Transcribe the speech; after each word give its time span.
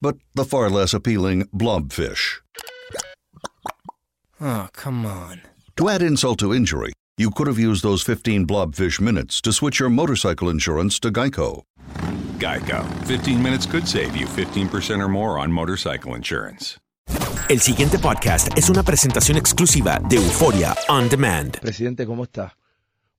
but 0.00 0.16
the 0.34 0.44
far 0.44 0.70
less 0.70 0.94
appealing 0.94 1.44
blobfish. 1.54 2.40
Oh, 4.40 4.68
come 4.72 5.04
on. 5.04 5.42
To 5.76 5.88
add 5.88 6.02
insult 6.02 6.38
to 6.40 6.54
injury, 6.54 6.92
you 7.16 7.30
could 7.30 7.46
have 7.46 7.58
used 7.58 7.82
those 7.82 8.02
15 8.02 8.46
blobfish 8.46 9.00
minutes 9.00 9.40
to 9.42 9.52
switch 9.52 9.80
your 9.80 9.90
motorcycle 9.90 10.48
insurance 10.48 11.00
to 11.00 11.10
Geico. 11.10 11.62
Geico. 12.38 12.84
15 13.06 13.42
minutes 13.42 13.66
could 13.66 13.88
save 13.88 14.16
you 14.16 14.26
15% 14.26 15.00
or 15.02 15.08
more 15.08 15.38
on 15.38 15.50
motorcycle 15.50 16.14
insurance. 16.14 16.78
El 17.48 17.60
siguiente 17.60 17.98
podcast 17.98 18.48
es 18.58 18.68
una 18.68 18.82
presentación 18.82 19.38
exclusiva 19.38 19.98
de 20.08 20.16
Euforia 20.16 20.76
On 20.90 21.08
Demand. 21.08 21.58
Presidente, 21.60 22.04
¿cómo 22.04 22.24
está? 22.24 22.56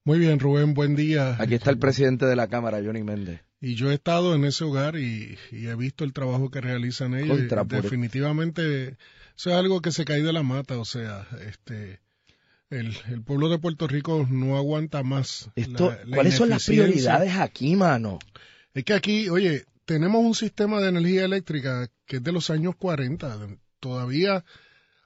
Muy 0.05 0.19
bien, 0.19 0.39
Rubén, 0.39 0.73
buen 0.73 0.95
día. 0.95 1.35
Aquí 1.39 1.55
está 1.55 1.71
el 1.71 1.79
presidente 1.79 2.25
de 2.25 2.35
la 2.35 2.47
Cámara, 2.47 2.79
Johnny 2.83 3.03
Méndez. 3.03 3.41
Y 3.61 3.75
yo 3.75 3.91
he 3.91 3.95
estado 3.95 4.35
en 4.35 4.45
ese 4.45 4.63
hogar 4.63 4.95
y, 4.97 5.37
y 5.51 5.67
he 5.67 5.75
visto 5.75 6.03
el 6.05 6.13
trabajo 6.13 6.49
que 6.49 6.61
realizan 6.61 7.13
ellos. 7.13 7.37
Contra, 7.37 7.63
Definitivamente, 7.65 8.97
eso 9.37 9.49
es 9.49 9.55
algo 9.55 9.81
que 9.81 9.91
se 9.91 10.05
cae 10.05 10.21
de 10.23 10.31
la 10.33 10.43
mata. 10.43 10.77
O 10.77 10.85
sea, 10.85 11.27
este, 11.45 11.99
el, 12.69 12.95
el 13.09 13.21
pueblo 13.21 13.49
de 13.49 13.59
Puerto 13.59 13.87
Rico 13.87 14.25
no 14.29 14.55
aguanta 14.57 15.03
más. 15.03 15.49
Esto, 15.55 15.89
la- 15.91 16.05
la 16.05 16.15
¿Cuáles 16.15 16.35
son 16.35 16.49
las 16.49 16.65
prioridades 16.65 17.35
aquí, 17.35 17.75
mano? 17.75 18.19
Es 18.73 18.83
que 18.85 18.93
aquí, 18.93 19.27
oye, 19.29 19.65
tenemos 19.85 20.23
un 20.23 20.35
sistema 20.35 20.79
de 20.79 20.89
energía 20.89 21.25
eléctrica 21.25 21.89
que 22.05 22.17
es 22.17 22.23
de 22.23 22.31
los 22.31 22.49
años 22.49 22.75
40. 22.77 23.37
Todavía 23.81 24.45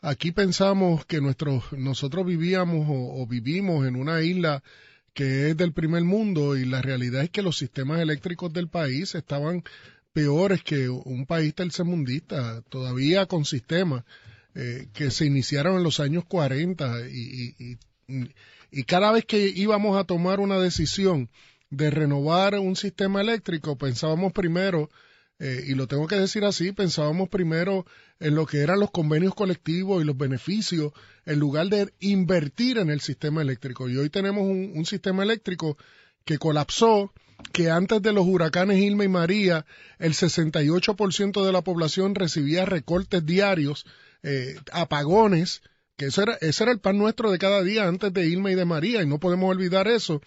aquí 0.02 0.32
pensamos 0.32 1.06
que 1.06 1.22
nuestros, 1.22 1.64
nosotros 1.74 2.26
vivíamos 2.26 2.88
o, 2.90 3.22
o 3.22 3.26
vivimos 3.26 3.88
en 3.88 3.96
una 3.96 4.22
isla 4.22 4.62
que 5.14 5.50
es 5.50 5.58
del 5.58 5.74
primer 5.74 6.04
mundo 6.04 6.56
y 6.58 6.66
la 6.66 6.82
realidad 6.82 7.24
es 7.24 7.30
que 7.30 7.42
los 7.42 7.58
sistemas 7.58 8.00
eléctricos 8.02 8.52
del 8.54 8.68
país 8.68 9.16
estaban 9.16 9.64
peores 10.12 10.64
que 10.64 10.90
un 10.90 11.26
país 11.26 11.54
tercermundista, 11.56 12.62
todavía 12.70 13.26
con 13.26 13.46
sistemas 13.46 14.04
eh, 14.56 14.88
que 14.94 15.10
se 15.12 15.26
iniciaron 15.26 15.78
en 15.78 15.84
los 15.84 16.00
años 16.00 16.26
40 16.26 17.08
y, 17.10 17.56
y- 17.60 17.78
y- 18.08 18.30
y 18.72 18.84
cada 18.84 19.12
vez 19.12 19.26
que 19.26 19.48
íbamos 19.48 19.98
a 19.98 20.04
tomar 20.04 20.40
una 20.40 20.60
decisión 20.60 21.30
de 21.70 21.90
renovar 21.90 22.56
un 22.60 22.76
sistema 22.76 23.22
eléctrico, 23.22 23.78
pensábamos 23.78 24.32
primero, 24.34 24.90
eh, 25.46 25.66
y 25.68 25.76
lo 25.76 25.88
tengo 25.88 26.08
que 26.08 26.16
decir 26.16 26.46
así, 26.46 26.72
pensábamos 26.72 27.28
primero 27.28 27.86
en 28.22 28.34
lo 28.34 28.46
que 28.46 28.60
eran 28.60 28.80
los 28.80 28.92
convenios 28.92 29.36
colectivos 29.36 30.02
y 30.02 30.06
los 30.06 30.16
beneficios, 30.18 30.94
en 31.26 31.38
lugar 31.38 31.68
de 31.68 31.94
invertir 32.00 32.78
en 32.78 32.90
el 32.90 33.02
sistema 33.02 33.42
eléctrico. 33.42 33.90
Y 33.90 33.98
hoy 33.98 34.10
tenemos 34.10 34.44
un, 34.44 34.86
sistema 34.86 35.22
eléctrico 35.22 35.78
que 36.24 36.38
colapsó, 36.38 37.12
que 37.52 37.70
antes 37.70 38.02
de 38.02 38.14
los 38.14 38.26
huracanes 38.26 38.80
Irma 38.80 39.04
y 39.04 39.10
María, 39.10 39.66
el 40.00 40.14
68% 40.14 41.46
de 41.46 41.52
la 41.52 41.62
población 41.62 42.16
recibía 42.16 42.64
recortes 42.64 43.26
diarios, 43.26 43.86
eh, 44.22 44.56
apagones, 44.72 45.62
que 45.98 46.06
eso 46.06 46.22
era, 46.22 46.36
ese 46.40 46.64
era 46.64 46.72
el 46.72 46.80
pan 46.80 46.98
nuestro 46.98 47.30
de 47.32 47.38
cada 47.38 47.62
día 47.64 47.86
antes 47.86 48.14
de 48.14 48.26
Irma 48.28 48.50
y 48.50 48.56
de 48.56 48.64
María, 48.64 49.02
y 49.02 49.08
no 49.08 49.20
podemos 49.20 49.50
olvidar 49.50 49.90
eso. 49.90 50.22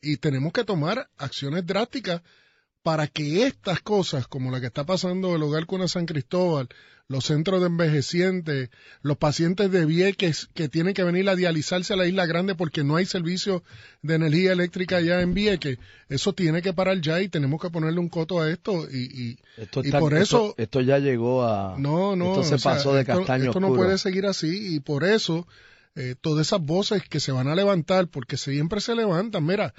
Y 0.00 0.18
tenemos 0.18 0.52
que 0.52 0.62
tomar 0.62 1.10
acciones 1.18 1.66
drásticas 1.66 2.22
para 2.82 3.06
que 3.06 3.46
estas 3.46 3.80
cosas, 3.80 4.26
como 4.26 4.50
la 4.50 4.60
que 4.60 4.66
está 4.66 4.84
pasando 4.84 5.36
el 5.36 5.42
Hogar 5.42 5.66
Cuna 5.66 5.86
San 5.88 6.06
Cristóbal, 6.06 6.68
los 7.08 7.24
centros 7.26 7.60
de 7.60 7.66
envejecientes, 7.66 8.70
los 9.02 9.18
pacientes 9.18 9.70
de 9.70 9.84
Vieques 9.86 10.48
que 10.54 10.68
tienen 10.68 10.94
que 10.94 11.04
venir 11.04 11.28
a 11.28 11.36
dializarse 11.36 11.92
a 11.92 11.96
la 11.96 12.06
Isla 12.06 12.26
Grande 12.26 12.54
porque 12.54 12.84
no 12.84 12.96
hay 12.96 13.04
servicio 13.06 13.62
de 14.02 14.14
energía 14.14 14.52
eléctrica 14.52 14.96
allá 14.96 15.20
en 15.20 15.34
Vieques, 15.34 15.78
eso 16.08 16.32
tiene 16.32 16.62
que 16.62 16.72
parar 16.72 17.00
ya 17.00 17.20
y 17.20 17.28
tenemos 17.28 17.60
que 17.60 17.70
ponerle 17.70 18.00
un 18.00 18.08
coto 18.08 18.40
a 18.40 18.50
esto 18.50 18.88
y, 18.90 18.98
y, 19.32 19.38
Esto, 19.58 19.82
y 19.84 19.90
por 19.92 20.14
eso... 20.14 20.54
Esto, 20.56 20.80
ya 20.80 20.98
llegó 20.98 21.44
a... 21.44 21.76
No, 21.78 22.16
no. 22.16 22.30
Esto 22.30 22.44
se 22.44 22.58
sea, 22.58 22.72
pasó 22.72 22.94
de 22.94 23.02
esto- 23.02 23.18
castaño 23.18 23.44
Esto 23.46 23.60
no 23.60 23.68
oscuro. 23.68 23.84
puede 23.84 23.98
seguir 23.98 24.26
así 24.26 24.74
y 24.76 24.80
por 24.80 25.04
eso 25.04 25.46
eh, 25.94 26.14
todas 26.20 26.46
esas 26.46 26.60
voces 26.62 27.02
que 27.08 27.20
se 27.20 27.32
van 27.32 27.48
a 27.48 27.54
levantar, 27.54 28.08
porque 28.08 28.36
siempre 28.38 28.80
se 28.80 28.94
levantan. 28.94 29.44
Mira, 29.44 29.74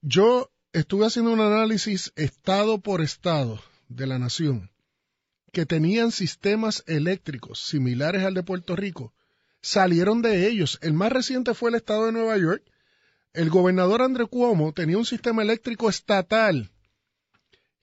yo 0.00 0.50
estuve 0.72 1.06
haciendo 1.06 1.32
un 1.32 1.40
análisis 1.40 2.12
estado 2.16 2.78
por 2.80 3.00
estado 3.00 3.60
de 3.88 4.06
la 4.06 4.18
nación 4.18 4.70
que 5.52 5.64
tenían 5.64 6.12
sistemas 6.12 6.84
eléctricos 6.86 7.60
similares 7.60 8.24
al 8.24 8.34
de 8.34 8.42
Puerto 8.42 8.76
Rico. 8.76 9.14
Salieron 9.62 10.20
de 10.20 10.46
ellos. 10.46 10.78
El 10.82 10.92
más 10.92 11.10
reciente 11.10 11.54
fue 11.54 11.70
el 11.70 11.76
estado 11.76 12.06
de 12.06 12.12
Nueva 12.12 12.36
York. 12.36 12.62
El 13.32 13.48
gobernador 13.48 14.02
André 14.02 14.26
Cuomo 14.26 14.72
tenía 14.72 14.98
un 14.98 15.06
sistema 15.06 15.42
eléctrico 15.42 15.88
estatal 15.88 16.70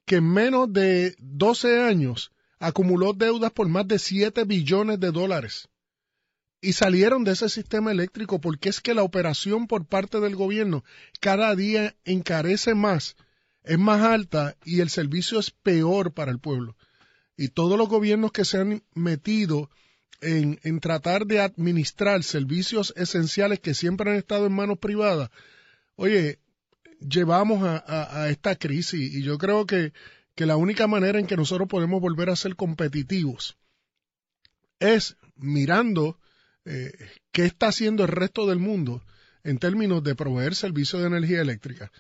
que 0.06 0.18
en 0.18 0.32
menos 0.32 0.72
de 0.72 1.16
12 1.18 1.82
años 1.82 2.32
acumuló 2.60 3.14
deudas 3.14 3.52
por 3.52 3.68
más 3.68 3.88
de 3.88 3.98
7 3.98 4.44
billones 4.44 5.00
de 5.00 5.12
dólares. 5.12 5.68
Y 6.66 6.74
salieron 6.74 7.24
de 7.24 7.34
ese 7.34 7.48
sistema 7.48 7.92
eléctrico 7.92 8.42
porque 8.42 8.70
es 8.70 8.82
que 8.82 8.96
la 8.96 9.04
operación 9.04 9.68
por 9.68 9.86
parte 9.86 10.20
del 10.20 10.36
gobierno 10.36 10.84
cada 11.20 11.56
día 11.56 11.96
encarece 12.06 12.74
más, 12.74 13.16
es 13.64 13.78
más 13.78 14.02
alta 14.02 14.58
y 14.66 14.80
el 14.80 14.90
servicio 14.90 15.40
es 15.40 15.52
peor 15.52 16.16
para 16.16 16.32
el 16.32 16.40
pueblo. 16.40 16.76
Y 17.38 17.50
todos 17.50 17.78
los 17.78 17.88
gobiernos 17.88 18.32
que 18.32 18.46
se 18.46 18.58
han 18.58 18.84
metido 18.96 19.70
en, 20.22 20.60
en 20.64 20.80
tratar 20.80 21.28
de 21.28 21.40
administrar 21.40 22.24
servicios 22.24 22.94
esenciales 22.98 23.60
que 23.60 23.76
siempre 23.76 24.10
han 24.10 24.18
estado 24.18 24.48
en 24.48 24.54
manos 24.54 24.80
privadas, 24.80 25.30
oye, 25.98 26.40
llevamos 27.00 27.62
a, 27.62 28.24
a- 28.24 28.30
esta 28.32 28.56
crisis 28.56 29.14
y 29.14 29.22
yo 29.22 29.38
creo 29.38 29.68
que, 29.68 29.94
que 30.34 30.48
la 30.48 30.58
única 30.58 30.88
manera 30.88 31.20
en 31.20 31.28
que 31.28 31.38
nosotros 31.38 31.68
podemos 31.68 32.02
volver 32.02 32.32
a 32.32 32.36
ser 32.36 32.56
competitivos 32.56 33.56
es 34.80 35.16
mirando 35.36 36.18
eh, 36.66 36.92
qué 37.32 37.46
está 37.46 37.68
haciendo 37.68 38.04
el 38.04 38.10
resto 38.10 38.48
del 38.48 38.60
mundo 38.60 39.04
en 39.44 39.60
términos 39.60 40.04
de 40.04 40.16
proveer 40.16 40.56
servicios 40.56 41.02
de 41.02 41.08
energía 41.08 41.42
eléctrica. 41.42 41.92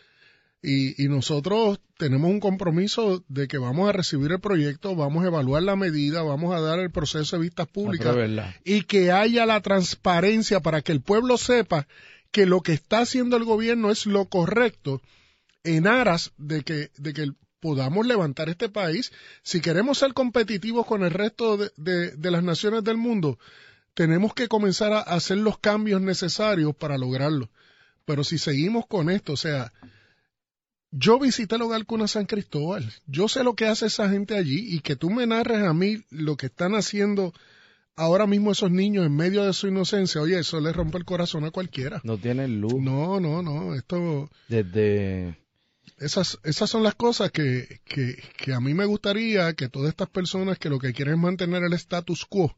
Y, 0.61 1.03
y, 1.03 1.07
nosotros 1.07 1.79
tenemos 1.99 2.31
un 2.31 2.39
compromiso 2.39 3.23
de 3.27 3.47
que 3.47 3.59
vamos 3.59 3.87
a 3.87 3.91
recibir 3.91 4.31
el 4.31 4.39
proyecto, 4.39 4.95
vamos 4.95 5.23
a 5.23 5.27
evaluar 5.27 5.61
la 5.61 5.75
medida, 5.75 6.23
vamos 6.23 6.55
a 6.55 6.59
dar 6.59 6.79
el 6.79 6.89
proceso 6.89 7.35
de 7.35 7.43
vistas 7.43 7.67
públicas 7.67 8.15
y 8.63 8.81
que 8.81 9.11
haya 9.11 9.45
la 9.45 9.61
transparencia 9.61 10.61
para 10.61 10.81
que 10.81 10.91
el 10.91 11.01
pueblo 11.01 11.37
sepa 11.37 11.87
que 12.31 12.47
lo 12.47 12.61
que 12.61 12.73
está 12.73 13.01
haciendo 13.01 13.37
el 13.37 13.43
gobierno 13.43 13.91
es 13.91 14.07
lo 14.07 14.25
correcto 14.25 15.03
en 15.63 15.85
aras 15.85 16.31
de 16.37 16.63
que, 16.63 16.89
de 16.97 17.13
que 17.13 17.31
podamos 17.59 18.07
levantar 18.07 18.49
este 18.49 18.69
país. 18.69 19.11
Si 19.43 19.61
queremos 19.61 19.99
ser 19.99 20.13
competitivos 20.13 20.87
con 20.87 21.03
el 21.03 21.11
resto 21.11 21.57
de, 21.57 21.71
de, 21.77 22.11
de 22.11 22.31
las 22.31 22.43
naciones 22.43 22.83
del 22.83 22.97
mundo, 22.97 23.37
tenemos 23.95 24.33
que 24.33 24.47
comenzar 24.47 24.93
a 24.93 24.99
hacer 24.99 25.37
los 25.37 25.57
cambios 25.57 26.01
necesarios 26.01 26.75
para 26.75 26.97
lograrlo. 26.97 27.49
Pero 28.05 28.23
si 28.23 28.37
seguimos 28.37 28.85
con 28.85 29.09
esto, 29.09 29.33
o 29.33 29.37
sea, 29.37 29.73
yo 30.91 31.17
visité 31.17 31.55
el 31.55 31.63
hogar 31.63 31.85
Cuna 31.85 32.07
San 32.07 32.25
Cristóbal, 32.25 32.93
yo 33.07 33.27
sé 33.27 33.43
lo 33.43 33.55
que 33.55 33.65
hace 33.65 33.87
esa 33.87 34.09
gente 34.09 34.37
allí 34.37 34.75
y 34.75 34.81
que 34.81 34.95
tú 34.95 35.09
me 35.09 35.25
narres 35.25 35.63
a 35.63 35.73
mí 35.73 36.03
lo 36.11 36.37
que 36.37 36.45
están 36.47 36.75
haciendo 36.75 37.33
ahora 37.95 38.27
mismo 38.27 38.51
esos 38.51 38.69
niños 38.69 39.05
en 39.05 39.15
medio 39.15 39.45
de 39.45 39.53
su 39.53 39.67
inocencia, 39.67 40.21
oye, 40.21 40.39
eso 40.39 40.59
le 40.59 40.73
rompe 40.73 40.97
el 40.97 41.05
corazón 41.05 41.45
a 41.45 41.51
cualquiera. 41.51 42.01
No 42.03 42.17
tienen 42.17 42.59
luz. 42.59 42.75
No, 42.75 43.19
no, 43.19 43.41
no, 43.41 43.73
esto... 43.73 44.29
Desde... 44.49 45.39
Esas, 45.97 46.39
esas 46.43 46.69
son 46.69 46.83
las 46.83 46.95
cosas 46.95 47.31
que, 47.31 47.79
que, 47.85 48.21
que 48.35 48.53
a 48.53 48.59
mí 48.59 48.73
me 48.73 48.85
gustaría 48.85 49.53
que 49.53 49.69
todas 49.69 49.89
estas 49.89 50.09
personas 50.09 50.59
que 50.59 50.69
lo 50.69 50.79
que 50.79 50.91
quieren 50.91 51.13
es 51.13 51.19
mantener 51.21 51.63
el 51.63 51.71
status 51.73 52.25
quo, 52.25 52.53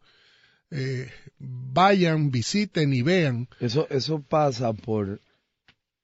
eh, 0.69 1.09
vayan, 1.39 2.31
visiten 2.31 2.93
y 2.93 3.01
vean. 3.01 3.47
Eso, 3.59 3.87
eso 3.89 4.21
pasa 4.21 4.73
por, 4.73 5.21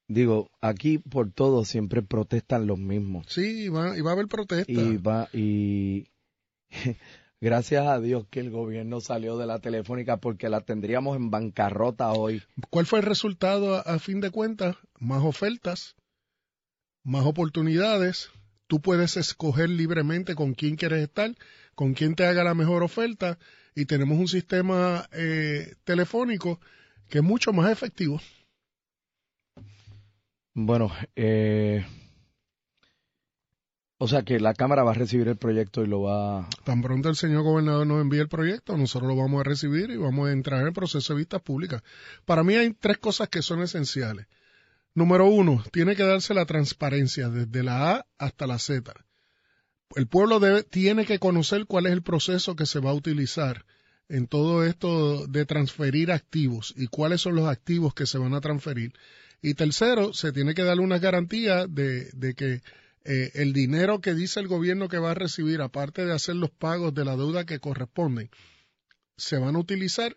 digo, 0.07 0.50
aquí 0.62 0.98
por 0.98 1.31
todo 1.31 1.65
siempre 1.65 2.01
protestan 2.01 2.68
los 2.68 2.80
mismos. 2.80 3.27
Sí, 3.30 3.65
y 3.65 3.69
va, 3.69 3.98
y 3.98 4.01
va 4.01 4.12
a 4.12 4.13
haber 4.13 4.27
protesta. 4.27 4.71
Y 4.71 4.98
va, 4.98 5.30
y 5.33 6.07
gracias 7.42 7.86
a 7.88 8.00
Dios 8.00 8.25
que 8.30 8.39
el 8.39 8.51
gobierno 8.51 9.01
salió 9.01 9.38
de 9.38 9.48
la 9.48 9.60
telefónica 9.60 10.18
porque 10.18 10.50
la 10.50 10.62
tendríamos 10.62 11.18
en 11.18 11.30
bancarrota 11.30 12.12
hoy. 12.13 12.42
¿Cuál 12.69 12.86
fue 12.86 13.00
el 13.00 13.06
resultado 13.06 13.75
a, 13.75 13.81
a 13.81 14.00
fin 14.00 14.21
de 14.21 14.31
cuentas? 14.31 14.77
Más 15.00 15.24
ofertas, 15.24 15.95
más 17.04 17.25
oportunidades. 17.25 18.30
Tú 18.68 18.80
puedes 18.80 19.18
escoger 19.18 19.69
libremente 19.69 20.36
con 20.36 20.54
quién 20.54 20.77
quieres 20.77 21.04
estar, 21.04 21.36
con 21.75 21.94
quién 21.94 22.15
te 22.15 22.25
haga 22.25 22.45
la 22.45 22.54
mejor 22.54 22.81
oferta 22.81 23.38
y 23.75 23.86
tenemos 23.86 24.18
un 24.18 24.28
sistema 24.28 25.08
eh, 25.12 25.75
telefónico 25.84 26.60
que 27.10 27.20
es 27.20 27.24
mucho 27.24 27.54
más 27.54 27.72
efectivo. 27.72 28.20
Bueno, 30.54 30.92
eh, 31.16 31.84
o 33.98 34.08
sea 34.08 34.24
que 34.24 34.40
la 34.40 34.54
Cámara 34.54 34.84
va 34.84 34.92
a 34.92 34.96
recibir 34.96 35.28
el 35.28 35.38
proyecto 35.38 35.84
y 35.84 35.88
lo 35.88 36.02
va... 36.02 36.48
Tan 36.64 36.81
pronto 36.81 37.10
el 37.10 37.16
señor 37.16 37.44
gobernador 37.44 37.88
nos 37.88 38.02
envíe 38.02 38.20
el 38.20 38.28
proyecto, 38.28 38.75
nosotros 38.78 39.10
lo 39.10 39.16
vamos 39.16 39.40
a 39.40 39.44
recibir 39.44 39.90
y 39.90 39.98
vamos 39.98 40.28
a 40.28 40.31
entrar 40.31 40.62
en 40.62 40.68
el 40.68 40.74
proceso 40.74 41.14
de 41.14 41.20
vistas 41.20 41.42
públicas. 41.42 41.81
Para 42.25 42.44
mí 42.44 42.56
hay 42.56 42.74
tres 42.74 42.98
cosas 42.98 43.30
que 43.30 43.42
son 43.42 43.62
esenciales. 43.62 44.28
Número 44.94 45.25
uno, 45.28 45.64
tiene 45.72 45.96
que 45.96 46.04
darse 46.04 46.34
la 46.34 46.46
transparencia 46.46 47.30
desde 47.30 47.64
la 47.64 47.92
A 47.92 48.06
hasta 48.18 48.46
la 48.46 48.60
Z. 48.60 48.94
El 49.95 50.07
pueblo 50.07 50.40
debe, 50.40 50.63
tiene 50.63 51.06
que 51.06 51.19
conocer 51.19 51.66
cuál 51.66 51.86
es 51.86 51.94
el 51.94 52.01
proceso 52.01 52.56
que 52.56 52.66
se 52.66 52.80
va 52.80 52.92
a 52.92 52.95
utilizar 52.95 53.66
en 54.10 54.28
todo 54.28 54.66
esto 54.66 55.28
de 55.28 55.45
transferir 55.45 56.12
activos 56.12 56.74
y 56.78 56.88
cuáles 56.88 57.22
son 57.22 57.36
los 57.36 57.48
activos 57.48 57.94
que 57.94 58.06
se 58.06 58.18
van 58.18 58.34
a 58.34 58.42
transferir. 58.42 58.94
Y 59.42 59.56
tercero, 59.56 60.13
se 60.13 60.31
tiene 60.31 60.54
que 60.54 60.63
darle 60.63 60.84
una 60.84 61.00
garantía 61.00 61.68
de, 61.68 62.34
que 62.36 62.62
eh, 63.06 63.31
el 63.36 63.54
dinero 63.54 64.01
que 64.01 64.13
dice 64.13 64.40
el 64.40 64.48
gobierno 64.48 64.88
que 64.88 64.98
va 64.98 65.12
a 65.12 65.16
recibir, 65.16 65.62
aparte 65.62 66.06
de 66.06 66.13
hacer 66.13 66.36
los 66.36 66.50
pagos 66.50 66.94
de 66.94 67.06
la 67.06 67.16
deuda 67.16 67.46
que 67.46 67.60
corresponden, 67.60 68.30
se 69.18 69.38
van 69.38 69.56
a 69.56 69.60
utilizar, 69.60 70.16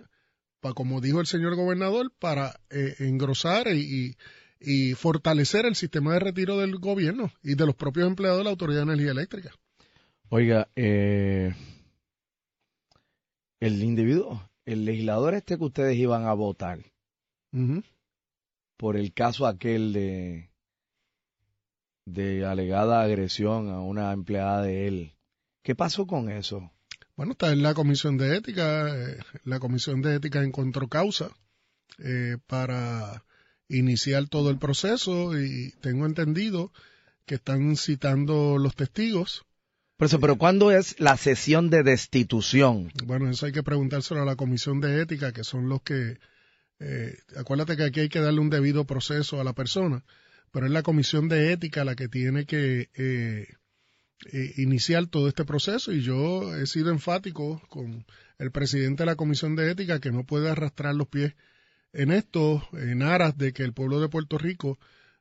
para, 0.61 0.75
como 0.75 1.00
dijo 1.00 1.20
el 1.20 1.26
señor 1.26 1.55
gobernador, 1.55 2.12
para 2.19 2.61
eh, 2.70 2.94
engrosar 3.00 3.69
y, 3.69 4.17
y, 4.61 4.90
y 4.90 4.94
fortalecer 4.94 5.67
el 5.67 5.75
sistema 5.75 6.14
de 6.14 6.20
retiro 6.20 6.58
del 6.58 6.76
gobierno 6.79 7.32
y 7.43 7.56
de 7.56 7.67
los 7.67 7.75
propios 7.75 8.06
empleados 8.06 8.38
de 8.38 8.44
la 8.44 8.50
Autoridad 8.50 8.87
de 8.87 8.93
Energía 8.93 9.11
Eléctrica. 9.11 9.52
Oiga, 10.28 10.69
eh, 10.75 11.55
el 13.61 13.82
individuo, 13.82 14.50
el 14.64 14.84
legislador 14.84 15.34
este 15.34 15.56
que 15.56 15.64
ustedes 15.64 15.96
iban 15.96 16.25
a 16.25 16.32
votar 16.32 16.81
por 18.76 18.96
el 18.96 19.12
caso 19.12 19.46
aquel 19.46 19.93
de, 19.93 20.50
de 22.05 22.44
alegada 22.44 23.02
agresión 23.02 23.70
a 23.70 23.81
una 23.81 24.12
empleada 24.12 24.62
de 24.62 24.88
él, 24.88 25.12
¿qué 25.62 25.75
pasó 25.75 26.06
con 26.06 26.31
eso? 26.31 26.70
Bueno, 27.17 27.32
está 27.32 27.52
en 27.52 27.62
la 27.62 27.75
comisión 27.75 28.19
de 28.19 28.37
ética. 28.37 28.88
eh, 28.94 29.19
la 29.44 29.58
comisión 29.58 30.02
de 30.02 30.17
ética 30.17 30.43
encontró 30.43 30.88
causa 30.88 31.31
eh, 31.99 32.37
para 32.46 33.25
iniciar 33.69 34.29
todo 34.29 34.50
el 34.50 34.58
proceso 34.58 35.38
y 35.38 35.72
tengo 35.81 36.05
entendido 36.05 36.72
que 37.25 37.37
están 37.37 37.76
citando 37.76 38.58
los 38.58 38.75
testigos. 38.75 39.46
Por 39.96 40.06
eso, 40.06 40.20
pero 40.20 40.37
¿cuándo 40.37 40.70
es 40.70 41.00
la 41.00 41.16
sesión 41.16 41.70
de 41.70 41.82
destitución? 41.82 42.93
Bueno, 43.04 43.31
eso 43.31 43.46
hay 43.46 43.52
que 43.52 43.62
preguntárselo 43.62 44.20
a 44.20 44.26
la 44.26 44.37
comisión 44.37 44.81
de 44.81 45.00
ética, 45.00 45.32
que 45.32 45.43
son 45.43 45.69
los 45.70 45.81
que... 45.82 46.19
eh, 46.81 47.16
acuérdate 47.37 47.76
que 47.76 47.84
aquí 47.84 48.00
hay 48.00 48.08
que 48.10 48.20
darle 48.20 48.40
un 48.40 48.50
debido 48.50 48.84
proceso 48.84 49.40
a 49.40 49.44
la 49.44 49.54
persona, 49.54 50.04
pero 50.52 50.66
es 50.66 50.72
la 50.72 50.82
comisión 50.82 51.28
de 51.28 51.52
ética 51.52 51.84
la 51.84 51.96
que 51.96 52.08
tiene 52.08 52.44
que 52.44 52.90
eh, 52.94 53.46
eh, 54.32 54.52
iniciar 54.56 55.06
todo 55.06 55.28
este 55.28 55.44
proceso 55.44 55.93
y 55.93 56.02
yo 56.02 56.54
he 56.56 56.66
sido 56.66 56.90
enfático 56.90 57.62
con 57.69 58.04
el 58.38 58.50
presidente 58.50 59.02
de 59.02 59.06
la 59.06 59.16
comisión 59.16 59.56
de 59.56 59.70
ética 59.70 60.00
que 60.00 60.10
no 60.10 60.25
puede 60.25 60.50
arrastrar 60.50 60.94
los 60.94 61.08
pies 61.08 61.34
en 61.93 62.10
esto 62.10 62.66
en 62.72 63.02
aras 63.02 63.37
de 63.38 63.52
que 63.52 63.62
el 63.62 63.72
pueblo 63.72 64.00
de 64.00 64.08
Puerto 64.08 64.37
Rico 64.37 64.78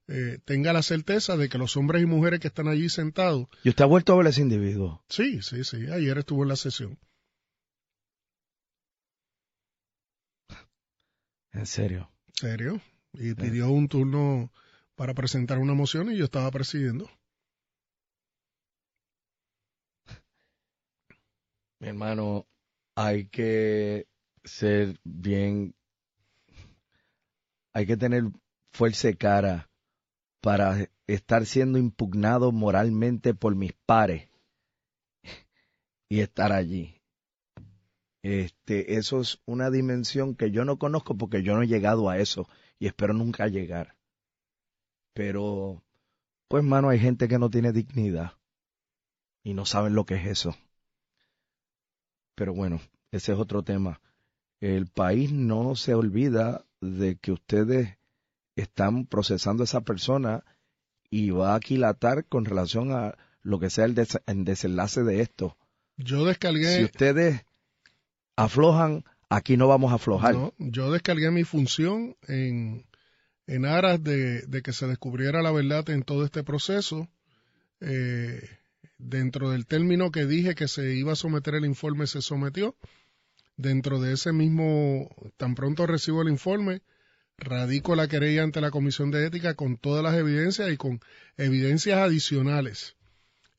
eh, 0.07 0.37
tenga 0.45 0.71
la 0.71 0.83
certeza 0.83 1.35
de 1.35 1.49
que 1.49 1.57
los 1.57 1.75
hombres 1.77 2.03
y 2.03 2.05
mujeres 2.05 2.39
que 2.39 2.47
están 2.47 2.67
allí 2.67 2.89
sentados 2.89 3.47
¿Y 3.63 3.69
usted 3.69 3.83
ha 3.83 3.87
vuelto 3.87 4.13
a 4.13 4.17
ver 4.17 4.27
a 4.27 4.29
ese 4.29 4.41
individuo? 4.41 5.03
Sí, 5.09 5.41
sí, 5.41 5.63
sí. 5.63 5.87
Ayer 5.91 6.19
estuvo 6.19 6.43
en 6.43 6.49
la 6.49 6.55
sesión. 6.55 6.99
En 11.51 11.65
serio. 11.65 12.11
¿Serio? 12.33 12.81
Y 13.13 13.33
pidió 13.33 13.69
un 13.69 13.87
turno 13.87 14.51
para 14.95 15.13
presentar 15.13 15.57
una 15.57 15.73
moción 15.73 16.11
y 16.11 16.17
yo 16.17 16.25
estaba 16.25 16.51
presidiendo. 16.51 17.09
Mi 21.79 21.87
hermano, 21.87 22.45
hay 22.95 23.27
que 23.27 24.07
ser 24.43 24.99
bien, 25.03 25.73
hay 27.73 27.85
que 27.85 27.97
tener 27.97 28.23
fuerza 28.71 29.07
de 29.07 29.17
cara 29.17 29.69
para 30.45 30.91
estar 31.07 31.47
siendo 31.47 31.79
impugnado 31.79 32.51
moralmente 32.51 33.33
por 33.33 33.55
mis 33.55 33.73
pares 33.73 34.29
y 36.07 36.19
estar 36.19 36.51
allí. 36.51 37.01
Este, 38.21 38.97
eso 38.97 39.21
es 39.21 39.41
una 39.47 39.71
dimensión 39.71 40.35
que 40.35 40.51
yo 40.51 40.63
no 40.63 40.77
conozco 40.77 41.17
porque 41.17 41.41
yo 41.41 41.55
no 41.55 41.63
he 41.63 41.67
llegado 41.67 42.11
a 42.11 42.19
eso 42.19 42.47
y 42.77 42.85
espero 42.85 43.15
nunca 43.15 43.47
llegar. 43.47 43.95
Pero, 45.15 45.81
pues, 46.47 46.63
mano, 46.63 46.89
hay 46.89 46.99
gente 46.99 47.27
que 47.27 47.39
no 47.39 47.49
tiene 47.49 47.71
dignidad 47.71 48.33
y 49.41 49.55
no 49.55 49.65
saben 49.65 49.95
lo 49.95 50.05
que 50.05 50.13
es 50.13 50.27
eso. 50.27 50.55
Pero 52.35 52.53
bueno, 52.53 52.79
ese 53.09 53.33
es 53.33 53.39
otro 53.39 53.63
tema. 53.63 53.99
El 54.59 54.85
país 54.85 55.31
no 55.31 55.75
se 55.75 55.95
olvida 55.95 56.67
de 56.81 57.15
que 57.15 57.31
ustedes 57.31 57.97
están 58.55 59.05
procesando 59.05 59.63
a 59.63 59.65
esa 59.65 59.81
persona 59.81 60.43
y 61.09 61.29
va 61.29 61.53
a 61.53 61.55
aquilatar 61.55 62.25
con 62.25 62.45
relación 62.45 62.91
a 62.91 63.15
lo 63.41 63.59
que 63.59 63.69
sea 63.69 63.85
el, 63.85 63.95
des 63.95 64.19
el 64.25 64.43
desenlace 64.43 65.03
de 65.03 65.21
esto. 65.21 65.57
Yo 65.97 66.25
descargué. 66.25 66.77
Si 66.77 66.83
ustedes 66.83 67.45
aflojan, 68.35 69.05
aquí 69.29 69.57
no 69.57 69.67
vamos 69.67 69.91
a 69.91 69.95
aflojar. 69.95 70.33
No, 70.35 70.53
yo 70.57 70.91
descargué 70.91 71.31
mi 71.31 71.43
función 71.43 72.17
en, 72.27 72.85
en 73.47 73.65
aras 73.65 74.03
de, 74.03 74.41
de, 74.41 74.61
que 74.61 74.73
se 74.73 74.87
descubriera 74.87 75.41
la 75.41 75.51
verdad 75.51 75.89
en 75.89 76.03
todo 76.03 76.25
este 76.25 76.43
proceso. 76.43 77.07
Eh, 77.81 78.41
dentro 78.97 79.51
del 79.51 79.65
término 79.67 80.11
que 80.11 80.25
dije 80.25 80.55
que 80.55 80.67
se 80.67 80.95
iba 80.95 81.13
a 81.13 81.17
someter 81.17 81.55
el 81.55 81.65
informe, 81.65 82.07
se 82.07 82.21
sometió. 82.21 82.75
Dentro 83.57 84.01
de 84.01 84.13
ese 84.13 84.33
mismo, 84.33 85.09
tan 85.37 85.55
pronto 85.55 85.85
recibo 85.85 86.21
el 86.21 86.29
informe, 86.29 86.81
radico 87.37 87.95
la 87.95 88.07
querella 88.07 88.43
ante 88.43 88.61
la 88.61 88.71
Comisión 88.71 89.11
de 89.11 89.25
Ética 89.25 89.55
con 89.55 89.77
todas 89.77 90.03
las 90.03 90.15
evidencias 90.15 90.71
y 90.71 90.77
con 90.77 90.99
evidencias 91.37 91.97
adicionales. 91.97 92.95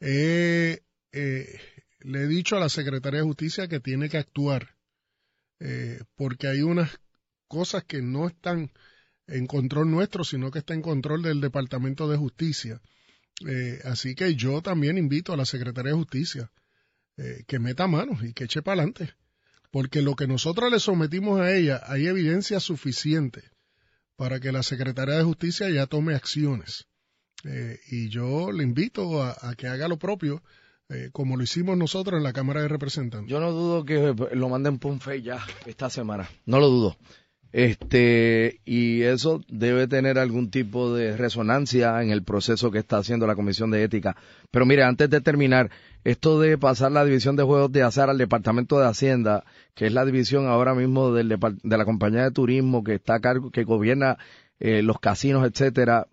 eh, 0.00 1.60
le 2.00 2.22
he 2.22 2.26
dicho 2.26 2.56
a 2.56 2.60
la 2.60 2.68
Secretaría 2.68 3.20
de 3.20 3.26
Justicia 3.26 3.68
que 3.68 3.80
tiene 3.80 4.08
que 4.08 4.18
actuar, 4.18 4.76
eh, 5.60 6.00
porque 6.14 6.48
hay 6.48 6.62
unas 6.62 7.00
cosas 7.48 7.84
que 7.84 8.02
no 8.02 8.26
están 8.26 8.70
en 9.26 9.46
control 9.46 9.90
nuestro, 9.90 10.24
sino 10.24 10.50
que 10.50 10.60
está 10.60 10.74
en 10.74 10.82
control 10.82 11.22
del 11.22 11.40
Departamento 11.40 12.08
de 12.08 12.16
Justicia. 12.16 12.80
Eh, 13.46 13.80
así 13.84 14.14
que 14.14 14.34
yo 14.34 14.62
también 14.62 14.98
invito 14.98 15.32
a 15.32 15.36
la 15.36 15.44
Secretaría 15.44 15.92
de 15.92 15.98
Justicia 15.98 16.50
eh, 17.16 17.44
que 17.46 17.58
meta 17.58 17.86
manos 17.86 18.22
y 18.22 18.32
que 18.32 18.44
eche 18.44 18.62
para 18.62 18.82
adelante, 18.82 19.14
porque 19.70 20.00
lo 20.02 20.14
que 20.14 20.26
nosotros 20.26 20.70
le 20.70 20.80
sometimos 20.80 21.40
a 21.40 21.54
ella, 21.54 21.82
hay 21.86 22.06
evidencia 22.06 22.60
suficiente 22.60 23.55
para 24.16 24.40
que 24.40 24.52
la 24.52 24.62
Secretaría 24.62 25.16
de 25.16 25.24
Justicia 25.24 25.70
ya 25.70 25.86
tome 25.86 26.14
acciones. 26.14 26.86
Eh, 27.44 27.78
y 27.90 28.08
yo 28.08 28.50
le 28.50 28.64
invito 28.64 29.22
a, 29.22 29.54
que 29.56 29.68
haga 29.68 29.88
lo 29.88 29.98
propio, 29.98 30.42
como 31.12 31.36
lo 31.36 31.42
hicimos 31.42 31.76
nosotros 31.76 32.16
en 32.16 32.22
la 32.22 32.32
Cámara 32.32 32.62
de 32.62 32.68
Representantes. 32.68 33.28
Yo 33.28 33.40
no 33.40 33.50
dudo 33.50 33.84
que 33.84 34.14
lo 34.34 34.48
manden 34.48 34.78
por 34.78 34.92
un 34.92 35.00
fe 35.00 35.20
ya 35.20 35.44
esta 35.66 35.90
semana, 35.90 36.28
no 36.44 36.60
lo 36.60 36.68
dudo. 36.68 36.96
Este, 37.52 38.60
y 38.64 39.02
eso 39.02 39.42
debe 39.48 39.86
tener 39.88 40.18
algún 40.18 40.50
tipo 40.50 40.94
de 40.94 41.16
resonancia 41.16 42.02
en 42.02 42.10
el 42.10 42.22
proceso 42.22 42.70
que 42.70 42.78
está 42.78 42.98
haciendo 42.98 43.26
la 43.26 43.34
Comisión 43.34 43.70
de 43.70 43.82
Ética. 43.82 44.16
Pero 44.50 44.66
mire, 44.66 44.82
antes 44.84 45.08
de 45.08 45.20
terminar, 45.20 45.70
esto 46.04 46.38
de 46.40 46.58
pasar 46.58 46.92
la 46.92 47.04
división 47.04 47.36
de 47.36 47.44
juegos 47.44 47.72
de 47.72 47.82
azar 47.82 48.10
al 48.10 48.18
Departamento 48.18 48.78
de 48.78 48.86
Hacienda, 48.86 49.44
que 49.74 49.86
es 49.86 49.92
la 49.92 50.04
división 50.04 50.46
ahora 50.46 50.74
mismo 50.74 51.12
del, 51.12 51.28
de 51.28 51.78
la 51.78 51.84
compañía 51.84 52.24
de 52.24 52.30
turismo 52.30 52.84
que 52.84 52.94
está 52.94 53.14
a 53.14 53.20
cargo, 53.20 53.50
que 53.50 53.64
gobierna 53.64 54.18
eh, 54.60 54.82
los 54.82 54.98
casinos, 55.00 55.46
etcétera, 55.46 56.08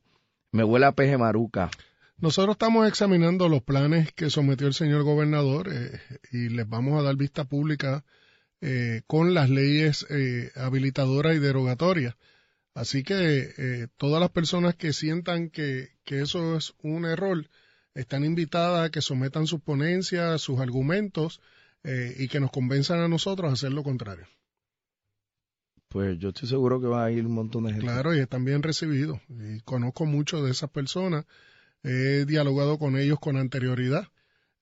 me 0.51 0.63
huele 0.63 0.85
a 0.85 0.91
peje 0.93 1.17
maruca. 1.17 1.69
Nosotros 2.17 2.55
estamos 2.55 2.87
examinando 2.87 3.49
los 3.49 3.63
planes 3.63 4.13
que 4.13 4.29
sometió 4.29 4.67
el 4.67 4.73
señor 4.73 5.03
gobernador 5.03 5.67
eh, 5.73 5.99
y 6.31 6.49
les 6.49 6.69
vamos 6.69 6.99
a 6.99 7.03
dar 7.03 7.15
vista 7.15 7.43
pública 7.43 8.05
eh, 8.65 9.01
con 9.08 9.34
las 9.34 9.50
leyes 9.50 10.08
eh, 10.10 10.50
habilitadoras 10.55 11.36
y 11.36 11.39
derogatorias. 11.39 12.15
Así 12.74 13.03
que 13.03 13.53
eh, 13.58 13.88
todas 13.98 14.22
las 14.22 14.29
personas 14.29 14.74
que 14.75 14.93
sientan 14.93 15.50
que, 15.50 15.89
eso 16.05 16.55
es 16.55 16.74
un 16.82 17.03
error 17.03 17.50
están 17.93 18.24
invitadas 18.24 18.88
a 18.88 18.89
que 18.89 19.01
sometan 19.01 19.48
sus 19.48 19.60
ponencias, 19.60 20.39
sus 20.41 20.62
argumentos 20.62 21.41
y 21.84 22.29
que 22.29 22.39
nos 22.39 22.51
convenzan 22.51 23.01
a 23.01 23.10
nosotros 23.10 23.50
a 23.50 23.53
hacer 23.53 23.74
lo 23.74 23.84
contrario. 23.84 24.25
Pues 25.89 26.17
yo 26.17 26.29
estoy 26.29 26.48
seguro 26.48 26.79
que 26.79 26.88
va 26.88 27.03
a 27.03 27.12
ir 27.12 27.25
un 27.25 27.34
montón 27.34 27.65
de 27.65 27.72
gente. 27.72 27.86
Claro, 27.86 28.15
y 28.15 28.20
están 28.20 28.46
bien 28.46 28.63
recibidos. 28.63 29.20
Y 29.27 29.60
conozco 29.60 30.05
mucho 30.05 30.41
de 30.41 30.51
esas 30.51 30.70
personas. 30.70 31.25
He 31.84 32.24
dialogado 32.25 32.79
con 32.79 32.98
ellos 32.98 33.20
con 33.20 33.36
anterioridad 33.36 34.08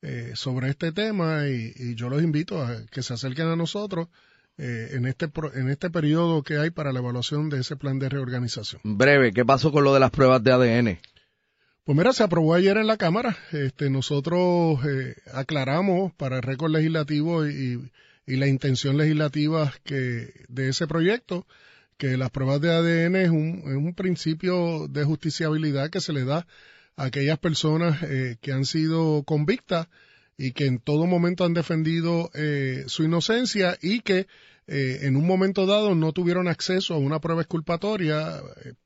eh, 0.01 0.31
sobre 0.36 0.70
este 0.70 0.91
tema 0.91 1.48
y, 1.48 1.96
yo 1.96 2.10
los 2.10 2.24
invito 2.24 2.62
a 2.62 2.86
que 2.88 3.03
se 3.03 3.13
acerquen 3.13 3.48
a 3.48 3.55
nosotros 3.55 4.08
eh, 4.58 4.89
en, 4.93 5.05
este, 5.05 5.29
en 5.53 5.70
este 5.70 5.89
periodo 5.89 6.43
que 6.43 6.58
hay 6.58 6.72
para 6.72 6.91
la 6.91 7.00
evaluación 7.00 7.50
de 7.50 7.60
ese 7.60 7.75
plan 7.75 8.00
de 8.00 8.10
reorganización. 8.10 8.81
Breve, 8.84 9.31
¿qué 9.31 9.46
pasó 9.46 9.72
con 9.72 9.84
lo 9.84 9.93
de 9.93 10.00
las 10.00 10.12
pruebas 10.12 10.43
de 10.43 10.51
ADN? 10.51 11.00
Pues 11.84 11.98
mira, 11.98 12.13
se 12.13 12.24
aprobó 12.24 12.53
ayer 12.53 12.77
en 12.77 12.88
la 12.88 12.98
Cámara. 12.98 13.38
Este, 13.51 13.89
nosotros 13.89 14.79
eh, 14.86 15.15
aclaramos 15.34 16.13
para 16.13 16.38
el 16.38 16.43
récord 16.43 16.72
legislativo 16.72 17.48
y, 17.48 17.91
y 18.25 18.36
la 18.36 18.48
intención 18.48 18.98
legislativa 18.98 19.74
que, 19.84 20.46
de 20.48 20.70
ese 20.70 20.88
proyecto 20.88 21.46
que 21.98 22.17
las 22.17 22.31
pruebas 22.31 22.60
de 22.62 22.72
ADN 22.72 23.15
es 23.15 23.29
un, 23.29 23.62
es 23.65 23.75
un 23.75 23.93
principio 23.93 24.88
de 24.88 25.03
justiciabilidad 25.03 25.91
que 25.91 26.01
se 26.01 26.13
le 26.13 26.25
da 26.25 26.48
aquellas 26.95 27.39
personas 27.39 28.01
eh, 28.03 28.38
que 28.41 28.51
han 28.51 28.65
sido 28.65 29.24
convictas 29.24 29.88
y 30.38 30.53
que 30.53 30.65
en 30.65 30.79
todo 30.79 31.05
momento 31.05 31.43
han 31.45 31.53
defendido 31.53 32.31
eh, 32.33 32.83
su 32.88 33.03
inocencia 33.03 33.77
y 33.81 34.01
que 34.01 34.27
eh, 34.67 35.00
en 35.03 35.15
un 35.15 35.25
momento 35.25 35.65
dado 35.65 35.95
no 35.95 36.13
tuvieron 36.13 36.48
acceso 36.48 36.93
a 36.93 36.98
una 36.98 37.19
prueba 37.19 37.41
exculpatoria, 37.41 38.41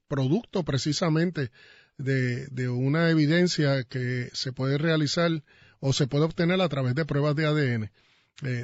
producto 0.07 0.63
precisamente 0.63 1.51
de, 1.97 2.47
de, 2.47 2.69
una 2.69 3.09
evidencia 3.09 3.83
que 3.83 4.29
se 4.33 4.51
puede 4.51 4.77
realizar 4.77 5.43
o 5.79 5.93
se 5.93 6.07
puede 6.07 6.25
obtener 6.25 6.59
a 6.61 6.69
través 6.69 6.95
de 6.95 7.05
pruebas 7.05 7.35
de 7.35 7.45
ADN. 7.45 7.91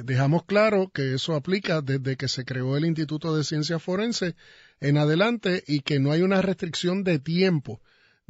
dejamos 0.04 0.44
claro 0.44 0.90
que 0.92 1.14
eso 1.14 1.34
aplica 1.34 1.80
desde 1.80 2.16
que 2.16 2.28
se 2.28 2.44
creó 2.44 2.76
el 2.76 2.84
Instituto 2.84 3.34
de 3.36 3.44
Ciencias 3.44 3.82
Forenses 3.82 4.34
en 4.80 4.98
adelante 4.98 5.62
y 5.66 5.80
que 5.80 6.00
no 6.00 6.12
hay 6.12 6.22
una 6.22 6.42
restricción 6.42 7.04
de 7.04 7.18
tiempo 7.18 7.80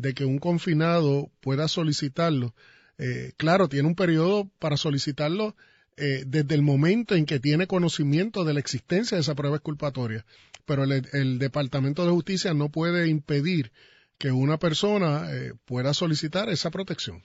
de 0.02 0.14
que 0.14 0.24
un 0.24 0.38
confinado 0.38 1.30
pueda 1.40 1.68
solicitarlo. 1.68 2.54
Eh, 2.98 3.32
claro, 3.36 3.68
tiene 3.68 3.88
un 3.88 3.94
periodo 3.94 4.50
para 4.58 4.76
solicitarlo 4.76 5.54
eh, 5.96 6.24
desde 6.26 6.56
el 6.56 6.62
momento 6.62 7.14
en 7.14 7.24
que 7.24 7.38
tiene 7.38 7.68
conocimiento 7.68 8.44
de 8.44 8.52
la 8.52 8.60
existencia 8.60 9.16
de 9.16 9.20
esa 9.20 9.36
prueba 9.36 9.56
exculpatoria, 9.56 10.26
pero 10.64 10.84
el, 10.84 11.38
Departamento 11.38 12.04
de 12.04 12.10
Justicia 12.10 12.52
no 12.52 12.68
puede 12.68 13.08
impedir 13.08 13.70
que 14.18 14.32
una 14.32 14.58
persona 14.58 15.32
eh, 15.32 15.52
pueda 15.64 15.94
solicitar 15.94 16.48
esa 16.48 16.70
protección. 16.70 17.22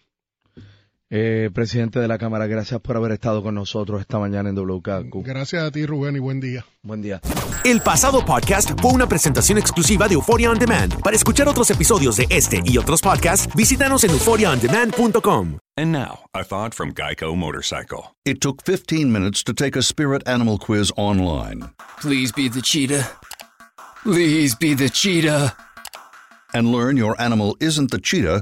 Eh, 1.10 1.50
presidente 1.54 2.02
de 2.02 2.08
la 2.10 2.18
Cámara, 2.18 2.48
gracias 2.48 2.82
por 2.82 2.98
haber 2.98 3.14
estado 3.14 3.42
con 3.42 3.56
nosotros 3.56 4.02
esta 4.02 4.20
mañana 4.20 4.50
en 4.50 4.56
WKQ. 4.56 5.24
Gracias 5.24 5.64
a 5.64 5.72
ti, 5.72 5.86
Rubén, 5.86 6.18
y 6.18 6.20
buen 6.20 6.42
día. 6.42 6.66
Buen 6.84 7.02
día. 7.02 7.22
El 7.64 7.80
pasado 7.80 8.26
podcast 8.26 8.72
fue 8.82 8.92
una 8.92 9.08
presentación 9.08 9.58
exclusiva 9.58 10.10
de 10.10 10.16
Euphoria 10.16 10.52
On 10.52 10.60
Demand. 10.60 11.02
Para 11.02 11.16
escuchar 11.16 11.48
otros 11.48 11.72
episodios 11.72 12.18
de 12.18 12.28
este 12.30 12.62
y 12.66 12.78
otros 12.78 13.02
podcasts, 13.02 13.48
visítanos 13.56 14.04
en 14.04 14.12
euphoriaondemand.com. 14.12 15.60
And 15.78 15.94
now, 15.94 16.26
a 16.34 16.44
thought 16.44 16.74
from 16.74 16.94
Geico 16.94 17.34
Motorcycle. 17.38 18.16
It 18.26 18.42
took 18.42 18.62
15 18.64 19.10
minutes 19.10 19.44
to 19.46 19.54
take 19.54 19.78
a 19.78 19.84
spirit 19.84 20.28
animal 20.28 20.58
quiz 20.58 20.92
online. 20.98 21.70
Please 22.02 22.34
be 22.34 22.50
the 22.50 22.62
cheetah. 22.62 23.08
Please 24.04 24.58
be 24.60 24.74
the 24.74 24.90
cheetah. 24.90 25.56
And 26.54 26.72
learn 26.72 26.98
your 26.98 27.16
animal 27.22 27.56
isn't 27.62 27.92
the 27.92 28.00
cheetah 28.00 28.42